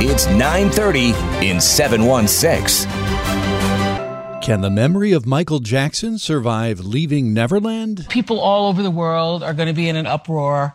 It's 0.00 0.26
9:30 0.26 1.12
in 1.42 1.60
716. 1.60 2.90
Can 4.40 4.60
the 4.60 4.70
memory 4.70 5.12
of 5.12 5.26
Michael 5.26 5.58
Jackson 5.58 6.18
survive 6.18 6.80
leaving 6.80 7.34
Neverland? 7.34 8.06
People 8.08 8.38
all 8.40 8.68
over 8.68 8.82
the 8.82 8.90
world 8.90 9.42
are 9.42 9.54
going 9.54 9.68
to 9.68 9.74
be 9.74 9.88
in 9.88 9.96
an 9.96 10.06
uproar 10.06 10.74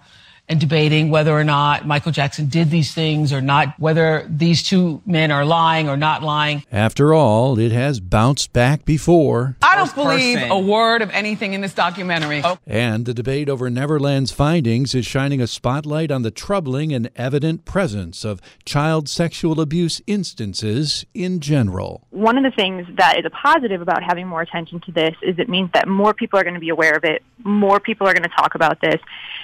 and 0.50 0.60
debating 0.60 1.10
whether 1.10 1.32
or 1.32 1.44
not 1.44 1.88
Michael 1.88 2.12
Jackson 2.12 2.48
did 2.48 2.70
these 2.70 2.94
things 2.94 3.32
or 3.32 3.42
not, 3.42 3.80
whether 3.80 4.28
these 4.30 4.62
two 4.62 5.02
men 5.06 5.32
are 5.32 5.46
lying 5.46 5.88
or 5.88 5.96
not 5.96 6.22
lying. 6.22 6.64
After 6.72 7.14
all, 7.14 7.58
it 7.58 7.72
has 7.72 8.00
bounced 8.00 8.52
back 8.52 8.84
before. 8.84 9.56
I 9.62 9.76
don't 9.76 9.96
believe 9.96 10.40
a 10.52 10.60
word 10.60 11.02
of 11.02 11.10
anything 11.12 11.54
in 11.54 11.62
this 11.62 11.74
documentary. 11.74 12.42
Oh. 12.44 12.58
And 12.68 13.06
the 13.06 13.14
debate 13.14 13.50
over 13.50 13.70
Neverland's 13.70 14.32
findings 14.32 14.94
is 14.94 15.06
shining 15.06 15.42
a 15.42 15.48
spotlight 15.48 16.12
on 16.12 16.24
the 16.24 16.32
troubling 16.32 16.94
and 16.94 17.10
evident 17.16 17.66
presence 17.66 18.26
of 18.26 18.42
child 18.66 19.08
sexual 19.08 19.62
abuse 19.62 20.02
instances 20.08 21.06
in 21.14 21.40
general. 21.40 22.06
One 22.10 22.38
of 22.38 22.44
the 22.44 22.52
things 22.52 22.86
that 22.98 23.18
is 23.18 23.26
a 23.26 23.30
positive 23.30 23.82
about 23.82 24.04
having 24.04 24.28
more 24.28 24.42
attention 24.42 24.82
to 24.82 24.92
this 24.92 25.16
is 25.22 25.40
it 25.40 25.48
means 25.48 25.70
that 25.74 25.88
more 25.88 26.14
people 26.14 26.38
are 26.40 26.44
going 26.44 26.56
to 26.56 26.60
be 26.60 26.70
aware 26.70 26.96
of 26.96 27.04
it, 27.04 27.24
more 27.44 27.80
people 27.80 28.08
are 28.08 28.14
going 28.14 28.24
to 28.24 28.36
talk 28.36 28.56
about 28.56 28.80
this, 28.82 29.00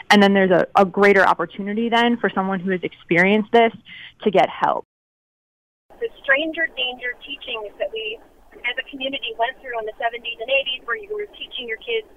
and 0.09 0.21
then 0.21 0.33
there's 0.33 0.51
a, 0.51 0.67
a 0.75 0.85
greater 0.85 1.25
opportunity 1.25 1.89
then 1.89 2.17
for 2.17 2.29
someone 2.29 2.59
who 2.59 2.71
has 2.71 2.81
experienced 2.83 3.51
this 3.51 3.71
to 4.23 4.31
get 4.31 4.47
help. 4.49 4.85
The 5.99 6.09
stranger 6.23 6.67
danger 6.77 7.13
teachings 7.25 7.75
that 7.79 7.91
we 7.91 8.19
as 8.67 8.75
a 8.79 8.85
community 8.89 9.35
went 9.37 9.55
through 9.61 9.77
in 9.79 9.85
the 9.85 9.95
70s 9.99 10.39
and 10.39 10.49
80s 10.49 10.83
where 10.87 10.97
you 10.97 11.11
were 11.11 11.27
teaching 11.37 11.67
your 11.67 11.79
kids 11.79 12.07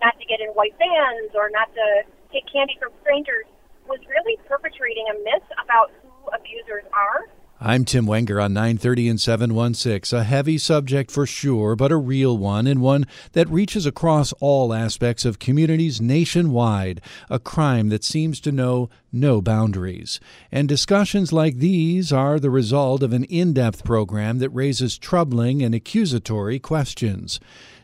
not 0.00 0.18
to 0.20 0.24
get 0.28 0.40
in 0.40 0.52
white 0.52 0.76
vans 0.76 1.32
or 1.32 1.48
not 1.48 1.72
to 1.72 1.86
take 2.32 2.44
candy 2.52 2.76
from 2.76 2.92
strangers 3.00 3.48
was 3.88 4.00
really 4.10 4.36
perpetrating 4.44 5.06
a 5.08 5.16
myth 5.24 5.46
about 5.62 5.94
who 6.02 6.10
abusers 6.34 6.84
are 6.92 7.30
I'm 7.58 7.86
Tim 7.86 8.04
Wenger 8.04 8.38
on 8.38 8.52
930 8.52 9.08
and 9.08 9.18
716. 9.18 10.18
A 10.18 10.24
heavy 10.24 10.58
subject 10.58 11.10
for 11.10 11.24
sure, 11.24 11.74
but 11.74 11.90
a 11.90 11.96
real 11.96 12.36
one, 12.36 12.66
and 12.66 12.82
one 12.82 13.06
that 13.32 13.48
reaches 13.48 13.86
across 13.86 14.34
all 14.40 14.74
aspects 14.74 15.24
of 15.24 15.38
communities 15.38 15.98
nationwide. 15.98 17.00
A 17.30 17.38
crime 17.38 17.88
that 17.88 18.04
seems 18.04 18.40
to 18.40 18.52
know 18.52 18.90
no 19.10 19.40
boundaries. 19.40 20.20
And 20.52 20.68
discussions 20.68 21.32
like 21.32 21.56
these 21.56 22.12
are 22.12 22.38
the 22.38 22.50
result 22.50 23.02
of 23.02 23.14
an 23.14 23.24
in 23.24 23.54
depth 23.54 23.84
program 23.84 24.38
that 24.40 24.50
raises 24.50 24.98
troubling 24.98 25.62
and 25.62 25.74
accusatory 25.74 26.58
questions. 26.58 27.40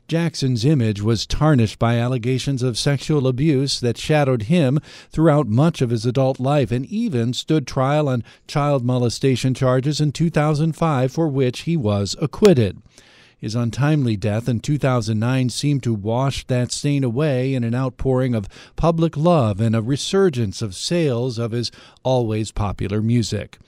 Jackson's 0.09 0.65
image 0.65 1.01
was 1.01 1.27
tarnished 1.27 1.79
by 1.79 1.97
allegations 1.97 2.63
of 2.63 2.77
sexual 2.77 3.27
abuse 3.27 3.81
that 3.81 3.97
shadowed 3.97 4.43
him 4.43 4.79
throughout 5.11 5.49
much 5.49 5.81
of 5.81 5.91
his 5.91 6.05
adult 6.05 6.39
life 6.39 6.71
and 6.71 6.85
even 6.87 7.33
stood 7.33 7.67
trial 7.67 8.09
on 8.09 8.25
child 8.47 8.85
molestation 8.85 9.55
charges 9.55 10.01
in 10.01 10.13
2005 10.13 11.11
for 11.11 11.29
which 11.29 11.61
he 11.61 11.77
was 11.77 12.15
acquitted. 12.21 12.83
His 13.39 13.57
untimely 13.57 14.17
death 14.17 14.49
in 14.49 14.61
2009 14.61 15.49
seemed 15.49 15.83
to 15.83 15.95
wash 15.95 16.47
that 16.47 16.71
stain 16.71 17.03
away 17.03 17.55
in 17.55 17.65
an 17.65 17.75
outpouring 17.75 18.37
of 18.37 18.49
public 18.77 19.17
love 19.17 19.61
and 19.61 19.75
a 19.75 19.83
resurgence 19.83 20.63
of 20.63 20.77
sales 20.77 21.39
of 21.39 21.51
his 21.51 21.73
always 22.05 22.53
popular 22.53 23.03
music. 23.03 23.59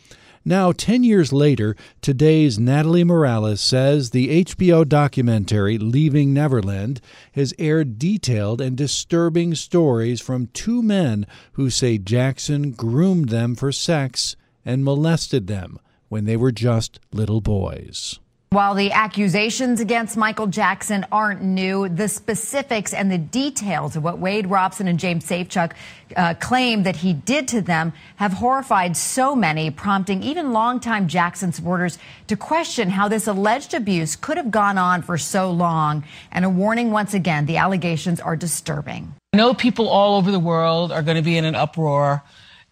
Now, 0.47 0.73
10 0.73 1.05
years 1.05 1.33
later, 1.33 1.75
today's 2.03 2.59
Natalie 2.59 3.03
Morales 3.03 3.63
says 3.63 4.11
the 4.11 4.45
HBO 4.45 4.87
documentary 4.87 5.79
Leaving 5.79 6.35
Neverland 6.35 7.01
has 7.33 7.55
aired 7.59 7.99
detailed 7.99 8.61
and 8.61 8.77
disturbing 8.77 9.55
stories 9.55 10.21
from 10.21 10.49
two 10.49 10.83
men 10.83 11.27
who 11.53 11.71
say 11.71 11.97
Jackson 11.97 12.73
groomed 12.73 13.31
them 13.31 13.55
for 13.55 13.73
sex 13.73 14.37
and 14.67 14.85
molested 14.85 15.47
them 15.47 15.79
when 16.11 16.27
they 16.27 16.37
were 16.37 16.53
just 16.53 17.01
little 17.11 17.41
boys. 17.41 18.21
While 18.55 18.75
the 18.75 18.93
accusations 18.93 19.81
against 19.81 20.17
Michael 20.17 20.47
Jackson 20.47 21.05
aren't 21.11 21.43
new, 21.43 21.89
the 21.89 22.07
specifics 22.07 22.95
and 22.95 23.11
the 23.11 23.19
details 23.19 23.97
of 23.97 24.05
what 24.05 24.21
Wade 24.21 24.47
Robson 24.47 24.87
and 24.87 24.97
James 24.97 25.27
Safechuck 25.27 25.73
uh, 26.17 26.35
claim 26.35 26.85
that 26.85 26.95
he 26.95 27.15
did 27.15 27.49
to 27.49 27.61
them 27.61 27.93
have 28.15 28.35
horrified 28.35 28.97
so 28.97 29.35
many, 29.35 29.73
prompting 29.73 30.23
even 30.23 30.53
longtime 30.53 31.09
Jackson 31.09 31.51
supporters 31.51 31.99
to 32.29 32.37
question 32.37 32.91
how 32.91 33.09
this 33.09 33.27
alleged 33.27 33.75
abuse 33.75 34.15
could 34.15 34.37
have 34.37 34.53
gone 34.53 34.79
on 34.79 35.03
for 35.03 35.19
so 35.19 35.51
long. 35.51 36.05
And 36.31 36.45
a 36.45 36.49
warning 36.49 36.93
once 36.93 37.13
again, 37.13 37.47
the 37.47 37.57
allegations 37.57 38.21
are 38.21 38.37
disturbing. 38.37 39.17
I 39.33 39.37
know 39.37 39.53
people 39.53 39.89
all 39.89 40.17
over 40.17 40.31
the 40.31 40.39
world 40.39 40.93
are 40.93 41.03
going 41.03 41.17
to 41.17 41.25
be 41.25 41.37
in 41.37 41.45
an 41.45 41.57
uproar 41.57 42.23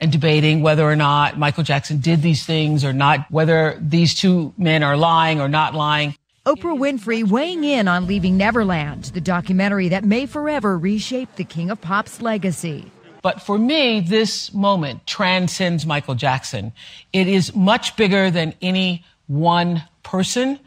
and 0.02 0.10
debating 0.10 0.62
whether 0.62 0.82
or 0.82 0.96
not 0.96 1.38
Michael 1.38 1.62
Jackson 1.62 2.00
did 2.00 2.22
these 2.22 2.44
things 2.44 2.84
or 2.84 2.92
not, 2.92 3.30
whether 3.30 3.78
these 3.80 4.16
two 4.16 4.52
men 4.58 4.82
are 4.82 4.96
lying 4.96 5.40
or 5.40 5.48
not 5.48 5.76
lying. 5.76 6.16
Oprah 6.44 6.76
Winfrey 6.76 7.22
weighing 7.22 7.62
in 7.62 7.86
on 7.86 8.08
Leaving 8.08 8.36
Neverland, 8.36 9.04
the 9.04 9.20
documentary 9.20 9.88
that 9.90 10.02
may 10.02 10.26
forever 10.26 10.76
reshape 10.76 11.36
the 11.36 11.44
King 11.44 11.70
of 11.70 11.80
Pop's 11.80 12.20
legacy. 12.20 12.90
But 13.22 13.42
for 13.42 13.56
me, 13.56 14.00
this 14.00 14.52
moment 14.52 15.06
transcends 15.06 15.86
Michael 15.86 16.16
Jackson. 16.16 16.72
It 17.12 17.28
is 17.28 17.54
much 17.54 17.94
bigger 17.94 18.28
than 18.28 18.54
any 18.60 19.04
one 19.28 19.84
person. 20.02 20.58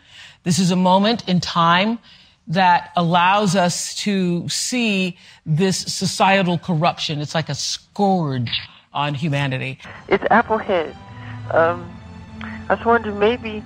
This 0.44 0.60
is 0.60 0.72
a 0.72 0.78
moment 0.78 1.28
in 1.28 1.42
time 1.42 2.00
that 2.48 2.94
allows 2.96 3.58
us 3.58 3.96
to 3.96 4.48
see 4.48 5.18
this 5.46 5.78
societal 5.78 6.58
corruption. 6.58 7.20
It's 7.20 7.36
like 7.36 7.50
a 7.50 7.56
scourge 7.56 8.62
on 8.96 9.14
humanity. 9.14 9.78
It's 10.08 10.24
Applehead. 10.26 10.96
Um, 11.52 11.92
I 12.42 12.76
was 12.76 12.86
wondering 12.86 13.20
maybe 13.20 13.64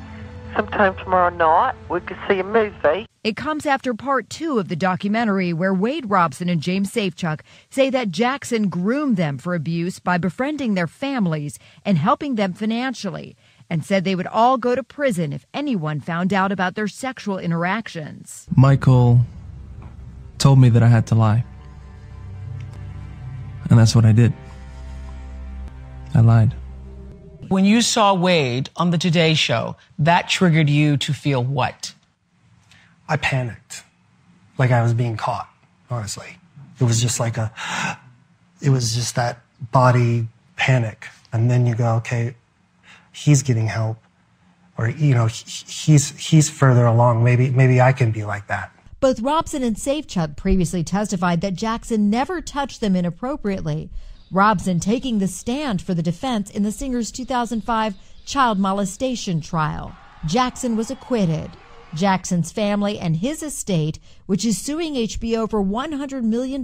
sometime 0.55 0.95
tomorrow 0.97 1.29
night 1.29 1.75
we 1.87 2.01
could 2.01 2.17
see 2.27 2.39
a 2.39 2.43
movie. 2.43 3.05
It 3.23 3.37
comes 3.37 3.65
after 3.65 3.93
part 3.93 4.29
two 4.29 4.59
of 4.59 4.67
the 4.67 4.75
documentary 4.75 5.53
where 5.53 5.73
Wade 5.73 6.09
Robson 6.09 6.49
and 6.49 6.61
James 6.61 6.91
Safechuck 6.91 7.41
say 7.69 7.89
that 7.89 8.09
Jackson 8.09 8.69
groomed 8.69 9.17
them 9.17 9.37
for 9.37 9.53
abuse 9.53 9.99
by 9.99 10.17
befriending 10.17 10.73
their 10.73 10.87
families 10.87 11.59
and 11.85 11.97
helping 11.97 12.35
them 12.35 12.53
financially, 12.53 13.35
and 13.69 13.85
said 13.85 14.03
they 14.03 14.15
would 14.15 14.27
all 14.27 14.57
go 14.57 14.73
to 14.73 14.81
prison 14.81 15.31
if 15.31 15.45
anyone 15.53 15.99
found 15.99 16.33
out 16.33 16.51
about 16.51 16.73
their 16.75 16.87
sexual 16.87 17.37
interactions. 17.37 18.47
Michael 18.55 19.21
told 20.39 20.57
me 20.57 20.69
that 20.69 20.81
I 20.81 20.87
had 20.87 21.05
to 21.07 21.15
lie. 21.15 21.45
And 23.69 23.77
that's 23.77 23.93
what 23.93 24.05
I 24.05 24.11
did. 24.11 24.33
I 26.19 26.21
lied. 26.21 26.53
When 27.47 27.63
you 27.63 27.81
saw 27.81 28.13
Wade 28.13 28.69
on 28.75 28.91
the 28.91 28.97
Today 28.97 29.33
Show, 29.35 29.77
that 29.99 30.27
triggered 30.27 30.69
you 30.69 30.97
to 30.97 31.13
feel 31.13 31.41
what? 31.41 31.93
I 33.07 33.15
panicked. 33.15 33.83
Like 34.57 34.71
I 34.71 34.83
was 34.83 34.93
being 34.93 35.15
caught, 35.15 35.49
honestly. 35.89 36.37
It 36.77 36.83
was 36.83 37.01
just 37.01 37.21
like 37.21 37.37
a, 37.37 37.53
it 38.61 38.69
was 38.69 38.93
just 38.93 39.15
that 39.15 39.39
body 39.71 40.27
panic. 40.57 41.07
And 41.31 41.49
then 41.49 41.65
you 41.65 41.73
go, 41.73 41.95
okay, 41.95 42.35
he's 43.13 43.41
getting 43.41 43.67
help. 43.67 43.97
Or, 44.77 44.89
you 44.89 45.15
know, 45.15 45.27
he's, 45.27 46.09
he's 46.19 46.49
further 46.49 46.85
along. 46.85 47.23
Maybe, 47.23 47.49
maybe 47.49 47.79
I 47.79 47.93
can 47.93 48.11
be 48.11 48.25
like 48.25 48.47
that. 48.47 48.73
Both 48.99 49.21
Robson 49.21 49.63
and 49.63 49.77
Safechuck 49.77 50.35
previously 50.35 50.83
testified 50.83 51.39
that 51.39 51.53
Jackson 51.53 52.09
never 52.09 52.41
touched 52.41 52.81
them 52.81 52.97
inappropriately, 52.97 53.89
Robson 54.31 54.79
taking 54.79 55.17
the 55.17 55.27
stand 55.27 55.81
for 55.81 55.93
the 55.93 56.03
defense 56.03 56.51
in 56.51 56.63
the 56.63 56.71
singer's 56.71 57.11
2005 57.11 57.95
child 58.25 58.59
molestation 58.59 59.41
trial. 59.41 59.95
Jackson 60.27 60.75
was 60.75 60.91
acquitted. 60.91 61.49
Jackson's 61.95 62.51
family 62.51 62.99
and 62.99 63.15
his 63.15 63.41
estate, 63.41 63.97
which 64.27 64.45
is 64.45 64.61
suing 64.61 64.93
HBO 64.93 65.49
for 65.49 65.63
$100 65.63 66.23
million, 66.23 66.63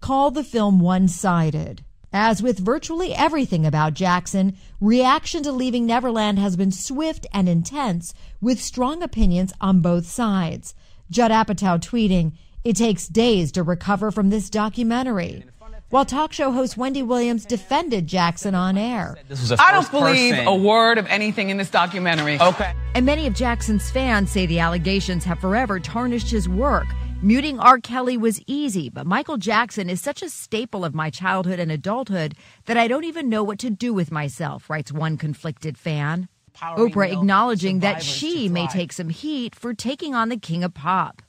called 0.00 0.34
the 0.34 0.44
film 0.44 0.78
one 0.78 1.08
sided. 1.08 1.82
As 2.12 2.42
with 2.42 2.58
virtually 2.60 3.12
everything 3.12 3.66
about 3.66 3.94
Jackson, 3.94 4.56
reaction 4.80 5.42
to 5.42 5.52
leaving 5.52 5.84
Neverland 5.84 6.38
has 6.38 6.56
been 6.56 6.70
swift 6.70 7.26
and 7.34 7.48
intense, 7.48 8.14
with 8.40 8.62
strong 8.62 9.02
opinions 9.02 9.52
on 9.60 9.80
both 9.80 10.06
sides. 10.06 10.74
Judd 11.10 11.32
Apatow 11.32 11.78
tweeting, 11.80 12.32
It 12.64 12.76
takes 12.76 13.08
days 13.08 13.50
to 13.52 13.62
recover 13.62 14.10
from 14.10 14.30
this 14.30 14.48
documentary. 14.48 15.44
While 15.90 16.04
talk 16.04 16.32
show 16.32 16.50
host 16.50 16.76
Wendy 16.76 17.02
Williams 17.02 17.44
defended 17.44 18.06
Jackson 18.06 18.54
on 18.54 18.76
air. 18.76 19.16
I 19.58 19.72
don't 19.72 19.90
believe 19.90 20.34
a 20.46 20.54
word 20.54 20.98
of 20.98 21.06
anything 21.06 21.50
in 21.50 21.56
this 21.56 21.70
documentary. 21.70 22.40
Okay. 22.40 22.72
And 22.94 23.06
many 23.06 23.26
of 23.26 23.34
Jackson's 23.34 23.90
fans 23.90 24.30
say 24.30 24.46
the 24.46 24.58
allegations 24.58 25.24
have 25.24 25.38
forever 25.38 25.80
tarnished 25.80 26.30
his 26.30 26.48
work. 26.48 26.86
Muting 27.20 27.58
R. 27.58 27.80
Kelly 27.80 28.16
was 28.16 28.40
easy, 28.46 28.88
but 28.88 29.06
Michael 29.06 29.38
Jackson 29.38 29.90
is 29.90 30.00
such 30.00 30.22
a 30.22 30.30
staple 30.30 30.84
of 30.84 30.94
my 30.94 31.10
childhood 31.10 31.58
and 31.58 31.72
adulthood 31.72 32.36
that 32.66 32.76
I 32.76 32.86
don't 32.86 33.04
even 33.04 33.28
know 33.28 33.42
what 33.42 33.58
to 33.60 33.70
do 33.70 33.92
with 33.92 34.12
myself, 34.12 34.70
writes 34.70 34.92
one 34.92 35.16
conflicted 35.16 35.76
fan. 35.76 36.28
Oprah 36.60 37.12
acknowledging 37.12 37.80
that 37.80 38.02
she 38.02 38.48
may 38.48 38.66
take 38.68 38.92
some 38.92 39.08
heat 39.08 39.54
for 39.54 39.74
taking 39.74 40.14
on 40.14 40.28
the 40.28 40.36
king 40.36 40.62
of 40.62 40.74
pop. 40.74 41.22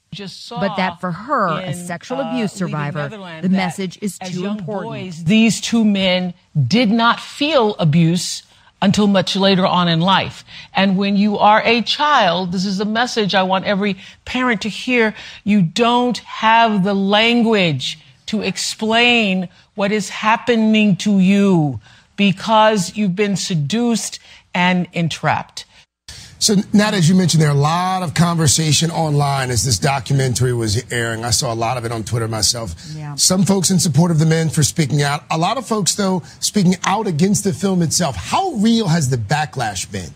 But 0.50 0.76
that 0.78 1.00
for 1.00 1.12
her, 1.12 1.60
a 1.62 1.74
sexual 1.74 2.20
uh, 2.20 2.32
abuse 2.32 2.52
survivor, 2.52 3.10
the 3.42 3.50
message 3.50 4.00
is 4.02 4.18
too 4.18 4.46
important. 4.46 4.92
Boys, 4.92 5.24
these 5.24 5.62
two 5.62 5.86
men 5.86 6.34
did 6.68 6.90
not 6.90 7.20
feel 7.20 7.76
abuse 7.76 8.44
until 8.82 9.08
much 9.08 9.36
later 9.36 9.66
on 9.66 9.88
in 9.88 10.00
life. 10.00 10.44
And 10.74 10.98
when 10.98 11.18
you 11.18 11.38
are 11.38 11.62
a 11.64 11.82
child, 11.82 12.52
this 12.52 12.66
is 12.66 12.80
a 12.80 12.86
message 12.86 13.36
I 13.36 13.44
want 13.44 13.66
every 13.66 13.98
parent 14.26 14.62
to 14.62 14.70
hear. 14.70 15.14
You 15.44 15.62
don't 15.62 16.18
have 16.20 16.84
the 16.84 16.94
language 16.94 18.00
to 18.28 18.42
explain 18.42 19.50
what 19.76 19.92
is 19.92 20.10
happening 20.10 20.96
to 20.98 21.20
you 21.20 21.80
because 22.16 22.96
you've 22.96 23.16
been 23.16 23.36
seduced 23.36 24.20
and 24.54 24.88
entrapped. 24.94 25.66
So, 26.42 26.56
Nat, 26.72 26.94
as 26.94 27.10
you 27.10 27.16
mentioned, 27.16 27.42
there 27.42 27.50
are 27.50 27.56
a 27.56 27.60
lot 27.60 28.02
of 28.02 28.14
conversation 28.14 28.92
online 28.92 29.50
as 29.50 29.66
this 29.66 29.78
documentary 29.78 30.54
was 30.54 30.82
airing. 30.90 31.26
I 31.26 31.32
saw 31.32 31.54
a 31.54 31.56
lot 31.56 31.76
of 31.76 31.84
it 31.84 31.92
on 31.92 32.06
Twitter 32.06 32.30
myself. 32.30 32.76
Yeah. 32.96 33.16
Some 33.16 33.44
folks 33.44 33.70
in 33.72 33.78
support 33.78 34.10
of 34.10 34.20
the 34.20 34.26
men 34.26 34.50
for 34.50 34.64
speaking 34.64 35.02
out. 35.02 35.26
A 35.30 35.38
lot 35.38 35.58
of 35.58 35.68
folks, 35.68 35.96
though, 35.96 36.24
speaking 36.40 36.76
out 36.86 37.08
against 37.08 37.44
the 37.44 37.52
film 37.52 37.82
itself. 37.82 38.16
How 38.16 38.54
real 38.54 38.88
has 38.88 39.10
the 39.10 39.18
backlash 39.18 39.92
been? 39.92 40.12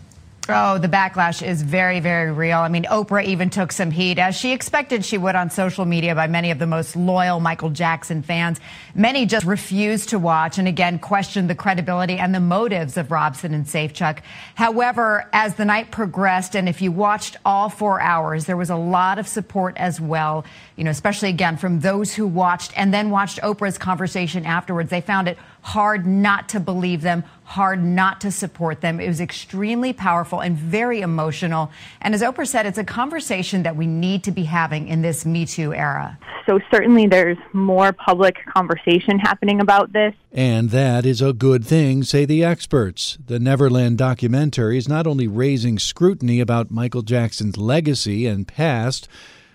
Oh, 0.48 0.76
the 0.76 0.88
backlash 0.88 1.46
is 1.46 1.62
very, 1.62 2.00
very 2.00 2.30
real. 2.30 2.58
I 2.58 2.68
mean, 2.68 2.84
Oprah 2.84 3.24
even 3.24 3.48
took 3.48 3.72
some 3.72 3.90
heat, 3.90 4.18
as 4.18 4.34
she 4.36 4.52
expected 4.52 5.02
she 5.04 5.16
would 5.16 5.34
on 5.34 5.48
social 5.48 5.86
media 5.86 6.14
by 6.14 6.26
many 6.26 6.50
of 6.50 6.58
the 6.58 6.66
most 6.66 6.96
loyal 6.96 7.40
Michael 7.40 7.70
Jackson 7.70 8.22
fans. 8.22 8.60
Many 8.96 9.26
just 9.26 9.44
refused 9.44 10.10
to 10.10 10.20
watch 10.20 10.56
and 10.56 10.68
again 10.68 11.00
questioned 11.00 11.50
the 11.50 11.56
credibility 11.56 12.16
and 12.16 12.32
the 12.32 12.38
motives 12.38 12.96
of 12.96 13.10
Robson 13.10 13.52
and 13.52 13.64
Safechuck. 13.64 14.20
However, 14.54 15.28
as 15.32 15.56
the 15.56 15.64
night 15.64 15.90
progressed, 15.90 16.54
and 16.54 16.68
if 16.68 16.80
you 16.80 16.92
watched 16.92 17.36
all 17.44 17.68
four 17.68 18.00
hours, 18.00 18.44
there 18.44 18.56
was 18.56 18.70
a 18.70 18.76
lot 18.76 19.18
of 19.18 19.26
support 19.26 19.76
as 19.78 20.00
well, 20.00 20.44
you 20.76 20.84
know, 20.84 20.92
especially 20.92 21.28
again 21.30 21.56
from 21.56 21.80
those 21.80 22.14
who 22.14 22.24
watched 22.24 22.72
and 22.76 22.94
then 22.94 23.10
watched 23.10 23.40
Oprah's 23.40 23.78
conversation 23.78 24.46
afterwards. 24.46 24.90
They 24.90 25.00
found 25.00 25.26
it 25.26 25.38
hard 25.62 26.06
not 26.06 26.48
to 26.50 26.60
believe 26.60 27.02
them, 27.02 27.24
hard 27.42 27.82
not 27.82 28.20
to 28.20 28.30
support 28.30 28.80
them. 28.80 29.00
It 29.00 29.08
was 29.08 29.20
extremely 29.20 29.92
powerful 29.92 30.38
and 30.38 30.56
very 30.56 31.00
emotional. 31.00 31.72
And 32.00 32.14
as 32.14 32.22
Oprah 32.22 32.46
said, 32.46 32.64
it's 32.64 32.78
a 32.78 32.84
conversation 32.84 33.64
that 33.64 33.74
we 33.74 33.88
need 33.88 34.22
to 34.22 34.30
be 34.30 34.44
having 34.44 34.86
in 34.86 35.02
this 35.02 35.26
Me 35.26 35.46
Too 35.46 35.74
era. 35.74 36.16
So 36.46 36.60
certainly 36.70 37.06
there's 37.06 37.38
more 37.54 37.92
public 37.92 38.36
conversation 38.54 38.83
happening 39.20 39.60
about 39.60 39.92
this. 39.92 40.14
And 40.32 40.70
that 40.70 41.06
is 41.06 41.22
a 41.22 41.32
good 41.32 41.64
thing, 41.64 42.02
say 42.02 42.24
the 42.24 42.44
experts. 42.44 43.18
The 43.26 43.38
Neverland 43.38 43.98
documentary 43.98 44.78
is 44.78 44.88
not 44.88 45.06
only 45.06 45.26
raising 45.26 45.78
scrutiny 45.78 46.40
about 46.40 46.70
Michael 46.70 47.02
Jackson's 47.02 47.56
legacy 47.56 48.26
and 48.26 48.46
past, 48.46 49.08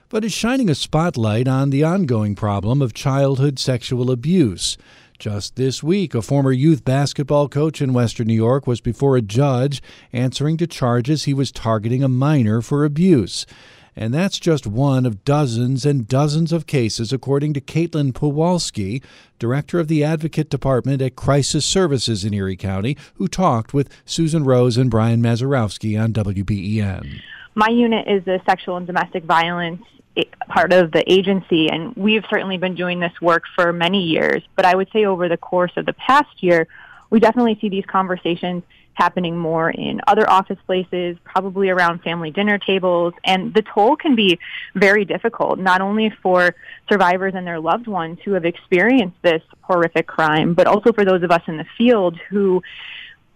but 0.10 0.26
is 0.26 0.34
shining 0.34 0.70
a 0.70 0.76
spotlight 0.76 1.48
on 1.48 1.70
the 1.70 1.84
ongoing 1.84 2.36
problem 2.36 2.82
of 2.82 2.94
childhood 2.94 3.60
sexual 3.60 4.10
abuse. 4.10 4.78
Just 5.20 5.58
this 5.58 5.84
week, 5.84 6.16
a 6.16 6.22
former 6.22 6.52
youth 6.52 6.86
basketball 6.86 7.50
coach 7.50 7.82
in 7.82 7.94
Western 7.94 8.28
New 8.28 8.34
York 8.34 8.66
was 8.66 8.80
before 8.80 9.18
a 9.18 9.22
judge 9.22 9.82
answering 10.14 10.56
to 10.58 10.66
charges 10.66 11.26
he 11.26 11.34
was 11.34 11.52
targeting 11.52 12.04
a 12.04 12.08
minor 12.08 12.62
for 12.62 12.86
abuse. 12.86 13.46
And 14.00 14.14
that's 14.14 14.40
just 14.40 14.66
one 14.66 15.06
of 15.06 15.26
dozens 15.26 15.86
and 15.86 16.08
dozens 16.08 16.54
of 16.54 16.66
cases, 16.66 17.12
according 17.12 17.52
to 17.56 17.60
Caitlin 17.60 18.14
Pawalski, 18.14 19.04
director 19.40 19.78
of 19.78 19.90
the 19.90 20.06
Advocate 20.06 20.50
Department 20.50 21.02
at 21.02 21.18
Crisis 21.18 21.66
Services 21.66 22.24
in 22.24 22.34
Erie 22.34 22.56
County, 22.56 22.96
who 23.16 23.28
talked 23.28 23.74
with 23.74 23.90
Susan 24.06 24.46
Rose 24.46 24.78
and 24.78 24.90
Brian 24.90 25.22
Mazurowski 25.22 26.02
on 26.02 26.14
WBEN. 26.14 27.20
My 27.56 27.68
unit 27.68 28.08
is 28.08 28.24
the 28.24 28.40
sexual 28.46 28.78
and 28.78 28.88
domestic 28.88 29.26
violence 29.26 29.84
eh, 30.16 30.24
part 30.48 30.72
of 30.72 30.94
the 30.94 31.04
agency, 31.12 31.68
and 31.70 31.94
we've 31.98 32.24
certainly 32.30 32.58
been 32.58 32.76
doing 32.76 33.02
this 33.02 33.20
work 33.22 33.44
for 33.54 33.74
many 33.74 34.02
years. 34.02 34.42
But 34.56 34.64
I 34.64 34.76
would 34.76 34.88
say 34.94 35.04
over 35.04 35.28
the 35.28 35.36
course 35.36 35.74
of 35.76 35.86
the 35.86 35.94
past 35.94 36.42
year, 36.42 36.70
we 37.10 37.20
definitely 37.20 37.58
see 37.60 37.70
these 37.70 37.86
conversations 37.86 38.64
happening 38.94 39.38
more 39.38 39.70
in 39.70 40.02
other 40.08 40.30
office 40.30 40.58
places, 40.66 41.18
probably 41.24 41.70
around 41.70 42.02
family 42.02 42.32
dinner 42.32 42.58
tables, 42.58 43.14
and 43.24 43.54
the 43.54 43.62
toll 43.62 43.96
can 43.96 44.16
be 44.16 44.38
very 44.76 45.06
difficult, 45.06 45.58
not 45.58 45.80
only 45.80 46.14
for 46.22 46.54
survivors 46.90 47.34
and 47.36 47.48
their 47.48 47.60
loved 47.60 47.88
ones 47.88 48.20
who 48.26 48.34
have 48.34 48.44
experienced 48.44 49.16
this 49.22 49.42
horrific 49.62 50.06
crime, 50.06 50.54
but 50.54 50.68
also 50.68 50.92
for 50.92 51.06
those 51.06 51.24
of 51.24 51.32
us 51.32 51.42
in 51.48 51.58
the 51.58 51.66
field 51.78 52.20
who 52.30 52.62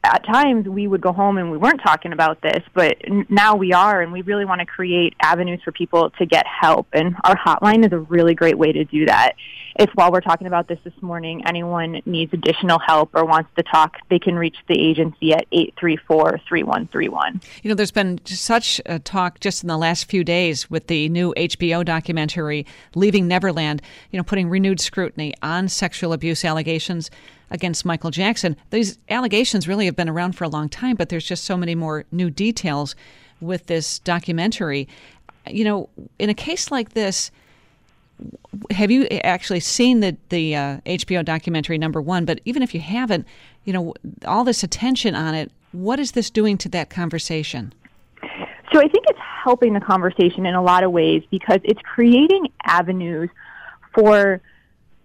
at 0.04 0.26
times 0.26 0.68
we 0.68 0.86
would 0.86 1.00
go 1.00 1.14
home 1.14 1.38
and 1.38 1.50
we 1.50 1.58
weren't 1.58 1.82
talking 1.82 2.12
about 2.12 2.42
this, 2.42 2.62
but 2.74 2.98
now 3.30 3.56
we 3.56 3.72
are, 3.72 4.02
and 4.02 4.12
we 4.12 4.22
really 4.24 4.44
want 4.44 4.60
to 4.60 4.66
create 4.66 5.16
avenues 5.22 5.62
for 5.64 5.72
people 5.72 6.10
to 6.12 6.26
get 6.26 6.46
help. 6.46 6.88
And 6.92 7.16
our 7.24 7.38
hotline 7.38 7.86
is 7.86 7.94
a 7.94 8.00
really 8.00 8.36
great 8.36 8.58
way 8.58 8.74
to 8.74 8.84
do 8.84 9.06
that. 9.06 9.36
If 9.76 9.90
while 9.96 10.12
we're 10.12 10.22
talking 10.22 10.46
about 10.48 10.68
this 10.68 10.80
this 10.84 10.94
morning, 11.02 11.44
anyone 11.48 12.02
needs 12.06 12.32
additional 12.34 12.80
help 12.80 13.10
or 13.14 13.26
wants 13.26 13.50
to 13.56 13.64
talk, 13.64 13.98
they 14.10 14.20
can 14.20 14.36
reach 14.36 14.58
the 14.68 14.80
agency 14.80 15.34
at 15.34 15.50
834-3131. 15.52 17.44
You 17.64 17.70
know, 17.70 17.76
there's 17.76 17.92
been 17.92 18.20
such 18.26 18.80
a 18.86 19.00
talk 19.00 19.40
just 19.40 19.64
in 19.64 19.68
the 19.68 19.78
last 19.78 20.10
few 20.10 20.24
days 20.24 20.70
with 20.70 20.88
the 20.88 21.10
new 21.10 21.34
HBO 21.36 21.84
documentary, 21.84 22.66
Leaving 22.94 23.28
Neverland, 23.28 23.82
you 24.12 24.18
know, 24.18 24.24
putting 24.24 24.50
renewed 24.50 24.80
scrutiny 24.80 25.34
on 25.42 25.68
sexual 25.68 26.14
abuse 26.14 26.46
allegations 26.46 27.10
against 27.50 27.86
Michael 27.86 28.12
Jackson. 28.12 28.56
These 28.70 29.00
allegations 29.10 29.68
really 29.68 29.86
have 29.86 29.96
been 29.96 30.10
around 30.10 30.34
for 30.34 30.44
a 30.44 30.50
long 30.50 30.70
time, 30.70 30.96
but 30.96 31.10
there's 31.10 31.26
just 31.26 31.44
so 31.46 31.58
many 31.58 31.76
more 31.76 32.06
new 32.12 32.30
details 32.30 32.96
with 33.42 33.68
this 33.68 34.00
documentary. 34.00 34.88
You 35.48 35.64
know, 35.64 35.90
in 36.20 36.30
a 36.30 36.34
case 36.34 36.72
like 36.72 36.94
this, 36.94 37.32
have 38.72 38.92
you 38.92 39.06
actually 39.24 39.60
seen 39.60 40.00
the 40.00 40.18
the 40.30 40.56
uh, 40.56 40.78
HBO 40.86 41.24
documentary 41.24 41.78
number 41.78 42.02
one? 42.02 42.26
But 42.26 42.42
even 42.46 42.64
if 42.64 42.74
you 42.74 42.80
haven't, 42.80 43.28
you 43.66 43.74
know, 43.74 43.94
all 44.26 44.44
this 44.44 44.64
attention 44.64 45.16
on 45.16 45.36
it, 45.36 45.52
what 45.72 46.00
is 46.00 46.12
this 46.12 46.30
doing 46.30 46.58
to 46.60 46.70
that 46.70 46.90
conversation? 46.90 47.74
So 48.72 48.80
I 48.80 48.88
think 48.88 49.06
it's 49.08 49.20
helping 49.44 49.74
the 49.74 49.82
conversation 49.82 50.46
in 50.46 50.56
a 50.56 50.62
lot 50.62 50.84
of 50.84 50.92
ways 50.92 51.24
because 51.30 51.60
it's 51.64 51.82
creating 51.82 52.52
avenues 52.64 53.30
for 53.94 54.42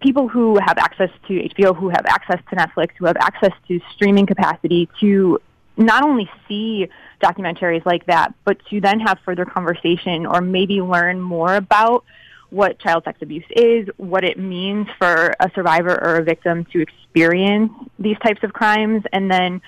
people 0.01 0.27
who 0.27 0.57
have 0.59 0.77
access 0.77 1.09
to 1.27 1.33
HBO, 1.33 1.75
who 1.75 1.89
have 1.89 2.05
access 2.07 2.39
to 2.49 2.55
Netflix, 2.55 2.91
who 2.97 3.05
have 3.05 3.17
access 3.17 3.51
to 3.67 3.79
streaming 3.93 4.25
capacity 4.25 4.89
to 5.01 5.39
not 5.77 6.03
only 6.03 6.29
see 6.47 6.87
documentaries 7.21 7.85
like 7.85 8.05
that, 8.05 8.33
but 8.43 8.57
to 8.69 8.81
then 8.81 8.99
have 8.99 9.19
further 9.25 9.45
conversation 9.45 10.25
or 10.25 10.41
maybe 10.41 10.81
learn 10.81 11.21
more 11.21 11.55
about 11.55 12.05
what 12.49 12.79
child 12.79 13.03
sex 13.03 13.19
abuse 13.21 13.45
is, 13.51 13.87
what 13.97 14.23
it 14.23 14.37
means 14.37 14.87
for 14.97 15.33
a 15.39 15.51
survivor 15.53 15.93
or 16.03 16.17
a 16.17 16.23
victim 16.23 16.65
to 16.65 16.81
experience 16.81 17.71
these 17.97 18.17
types 18.19 18.43
of 18.43 18.53
crimes, 18.53 19.03
and 19.13 19.29
then 19.29 19.61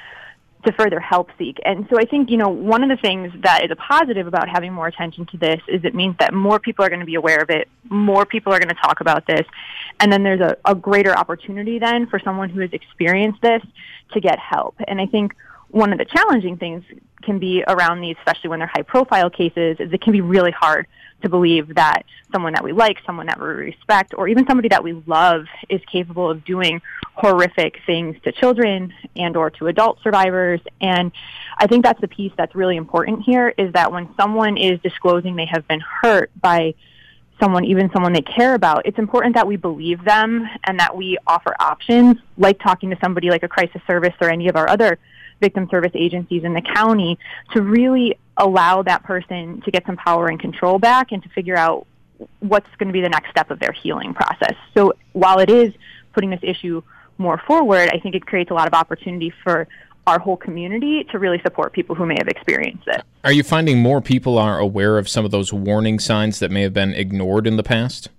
to 0.65 0.71
further 0.73 0.99
help 0.99 1.29
seek. 1.37 1.57
And 1.65 1.87
so 1.89 1.97
I 1.97 2.05
think, 2.05 2.29
you 2.29 2.37
know, 2.37 2.49
one 2.49 2.83
of 2.83 2.89
the 2.89 3.01
things 3.01 3.33
that 3.41 3.63
is 3.63 3.71
a 3.71 3.75
positive 3.75 4.27
about 4.27 4.47
having 4.47 4.71
more 4.73 4.87
attention 4.87 5.25
to 5.27 5.37
this 5.37 5.59
is 5.67 5.83
it 5.83 5.95
means 5.95 6.15
that 6.19 6.33
more 6.33 6.59
people 6.59 6.85
are 6.85 6.89
going 6.89 6.99
to 6.99 7.05
be 7.05 7.15
aware 7.15 7.41
of 7.41 7.49
it, 7.49 7.67
more 7.89 8.25
people 8.25 8.53
are 8.53 8.59
going 8.59 8.69
to 8.69 8.81
talk 8.81 9.01
about 9.01 9.25
this, 9.25 9.45
and 9.99 10.11
then 10.11 10.23
there's 10.23 10.41
a, 10.41 10.55
a 10.65 10.75
greater 10.75 11.17
opportunity 11.17 11.79
then 11.79 12.07
for 12.07 12.19
someone 12.19 12.49
who 12.49 12.61
has 12.61 12.71
experienced 12.73 13.41
this 13.41 13.63
to 14.13 14.19
get 14.19 14.37
help. 14.37 14.75
And 14.87 15.01
I 15.01 15.07
think 15.07 15.35
one 15.69 15.91
of 15.93 15.97
the 15.97 16.05
challenging 16.05 16.57
things 16.57 16.83
can 17.23 17.39
be 17.39 17.63
around 17.67 18.01
these, 18.01 18.15
especially 18.19 18.49
when 18.49 18.59
they're 18.59 18.71
high 18.73 18.81
profile 18.83 19.29
cases, 19.29 19.77
is 19.79 19.91
it 19.91 20.01
can 20.01 20.13
be 20.13 20.21
really 20.21 20.51
hard 20.51 20.87
to 21.21 21.29
believe 21.29 21.75
that 21.75 22.03
someone 22.31 22.53
that 22.53 22.63
we 22.63 22.71
like, 22.71 22.97
someone 23.05 23.27
that 23.27 23.39
we 23.39 23.45
respect, 23.45 24.13
or 24.17 24.27
even 24.27 24.45
somebody 24.47 24.69
that 24.69 24.83
we 24.83 24.93
love 25.05 25.45
is 25.69 25.81
capable 25.91 26.29
of 26.29 26.43
doing 26.45 26.81
horrific 27.13 27.79
things 27.85 28.15
to 28.23 28.31
children 28.31 28.93
and 29.15 29.35
or 29.35 29.49
to 29.49 29.67
adult 29.67 30.01
survivors. 30.01 30.61
And 30.79 31.11
I 31.57 31.67
think 31.67 31.83
that's 31.83 32.01
the 32.01 32.07
piece 32.07 32.31
that's 32.37 32.55
really 32.55 32.77
important 32.77 33.21
here 33.21 33.53
is 33.57 33.73
that 33.73 33.91
when 33.91 34.09
someone 34.15 34.57
is 34.57 34.79
disclosing 34.81 35.35
they 35.35 35.45
have 35.45 35.67
been 35.67 35.81
hurt 35.81 36.31
by 36.41 36.73
someone, 37.39 37.65
even 37.65 37.91
someone 37.91 38.13
they 38.13 38.21
care 38.21 38.53
about, 38.53 38.85
it's 38.85 38.99
important 38.99 39.35
that 39.35 39.47
we 39.47 39.57
believe 39.57 40.03
them 40.03 40.47
and 40.65 40.79
that 40.79 40.95
we 40.95 41.17
offer 41.27 41.55
options, 41.59 42.17
like 42.37 42.59
talking 42.59 42.89
to 42.91 42.97
somebody 43.01 43.29
like 43.29 43.43
a 43.43 43.47
crisis 43.47 43.81
service 43.87 44.13
or 44.21 44.29
any 44.29 44.47
of 44.47 44.55
our 44.55 44.69
other 44.69 44.97
victim 45.41 45.67
service 45.69 45.91
agencies 45.95 46.45
in 46.45 46.53
the 46.53 46.61
county 46.61 47.19
to 47.53 47.61
really 47.61 48.17
allow 48.37 48.81
that 48.83 49.03
person 49.03 49.61
to 49.61 49.71
get 49.71 49.85
some 49.85 49.97
power 49.97 50.27
and 50.27 50.39
control 50.39 50.79
back 50.79 51.11
and 51.11 51.21
to 51.23 51.29
figure 51.29 51.57
out 51.57 51.85
what's 52.39 52.69
going 52.77 52.87
to 52.87 52.93
be 52.93 53.01
the 53.01 53.09
next 53.09 53.29
step 53.29 53.51
of 53.51 53.59
their 53.59 53.73
healing 53.73 54.13
process. 54.13 54.55
So 54.73 54.93
while 55.11 55.39
it 55.39 55.49
is 55.49 55.73
putting 56.13 56.29
this 56.29 56.39
issue 56.41 56.81
more 57.17 57.41
forward, 57.45 57.89
I 57.91 57.99
think 57.99 58.15
it 58.15 58.25
creates 58.25 58.51
a 58.51 58.53
lot 58.53 58.67
of 58.67 58.73
opportunity 58.73 59.33
for 59.43 59.67
our 60.07 60.19
whole 60.19 60.37
community 60.37 61.03
to 61.11 61.19
really 61.19 61.39
support 61.43 61.73
people 61.73 61.95
who 61.95 62.05
may 62.05 62.15
have 62.17 62.27
experienced 62.27 62.87
it. 62.87 63.03
Are 63.23 63.31
you 63.31 63.43
finding 63.43 63.79
more 63.79 64.01
people 64.01 64.37
are 64.37 64.57
aware 64.57 64.97
of 64.97 65.07
some 65.07 65.25
of 65.25 65.31
those 65.31 65.53
warning 65.53 65.99
signs 65.99 66.39
that 66.39 66.49
may 66.49 66.63
have 66.63 66.73
been 66.73 66.93
ignored 66.93 67.45
in 67.45 67.57
the 67.57 67.63
past? 67.63 68.09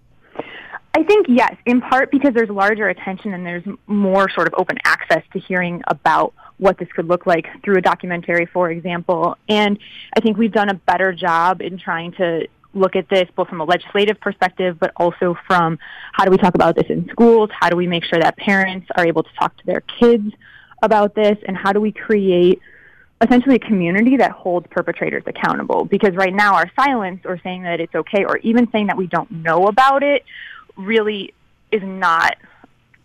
I 0.94 1.02
think 1.02 1.26
yes, 1.28 1.54
in 1.66 1.80
part 1.80 2.10
because 2.10 2.34
there's 2.34 2.50
larger 2.50 2.88
attention 2.88 3.32
and 3.32 3.46
there's 3.46 3.64
more 3.86 4.28
sort 4.30 4.46
of 4.46 4.54
open 4.58 4.76
access 4.84 5.22
to 5.32 5.40
hearing 5.40 5.82
about 5.88 6.34
what 6.62 6.78
this 6.78 6.88
could 6.94 7.08
look 7.08 7.26
like 7.26 7.48
through 7.64 7.76
a 7.76 7.80
documentary, 7.80 8.46
for 8.46 8.70
example. 8.70 9.36
And 9.48 9.78
I 10.16 10.20
think 10.20 10.36
we've 10.36 10.52
done 10.52 10.68
a 10.68 10.74
better 10.74 11.12
job 11.12 11.60
in 11.60 11.76
trying 11.76 12.12
to 12.12 12.46
look 12.72 12.94
at 12.94 13.08
this 13.08 13.28
both 13.34 13.48
from 13.48 13.60
a 13.60 13.64
legislative 13.64 14.20
perspective, 14.20 14.78
but 14.78 14.92
also 14.96 15.36
from 15.46 15.78
how 16.12 16.24
do 16.24 16.30
we 16.30 16.36
talk 16.36 16.54
about 16.54 16.76
this 16.76 16.86
in 16.88 17.08
schools? 17.10 17.50
How 17.52 17.68
do 17.68 17.76
we 17.76 17.88
make 17.88 18.04
sure 18.04 18.20
that 18.20 18.36
parents 18.36 18.86
are 18.96 19.04
able 19.04 19.24
to 19.24 19.28
talk 19.38 19.56
to 19.56 19.66
their 19.66 19.80
kids 19.80 20.32
about 20.82 21.16
this? 21.16 21.36
And 21.46 21.56
how 21.56 21.72
do 21.72 21.80
we 21.80 21.90
create 21.90 22.60
essentially 23.20 23.56
a 23.56 23.58
community 23.58 24.16
that 24.18 24.30
holds 24.30 24.68
perpetrators 24.70 25.24
accountable? 25.26 25.84
Because 25.84 26.14
right 26.14 26.32
now, 26.32 26.54
our 26.54 26.70
silence 26.76 27.22
or 27.24 27.40
saying 27.42 27.64
that 27.64 27.80
it's 27.80 27.94
okay 27.94 28.24
or 28.24 28.36
even 28.38 28.70
saying 28.70 28.86
that 28.86 28.96
we 28.96 29.08
don't 29.08 29.30
know 29.32 29.66
about 29.66 30.04
it 30.04 30.24
really 30.76 31.34
is 31.72 31.82
not 31.82 32.36